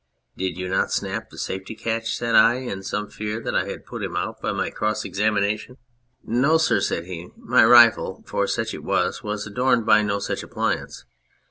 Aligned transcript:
"Did 0.35 0.57
you 0.57 0.67
not 0.67 0.91
snap 0.91 1.29
the 1.29 1.37
safety 1.37 1.75
catch?" 1.75 2.15
said 2.17 2.33
I, 2.33 2.55
in 2.55 2.81
some 2.81 3.07
fear 3.07 3.39
that 3.41 3.53
I 3.55 3.65
had 3.65 3.85
put 3.85 4.01
him 4.03 4.15
out 4.15 4.41
by 4.41 4.51
my 4.51 4.71
cross 4.71 5.05
examination. 5.05 5.77
247 6.25 6.27
On 6.27 6.39
Anything" 6.39 6.41
No, 6.41 6.57
sir," 6.57 6.79
said 6.79 7.05
he, 7.05 7.29
"my 7.49 7.63
rifle 7.63 8.23
(for 8.25 8.47
such 8.47 8.73
it 8.73 8.83
was) 8.83 9.21
was 9.21 9.45
adorned 9.45 9.85
by 9.85 10.01
no 10.01 10.17
such 10.17 10.41
appliance. 10.41 11.05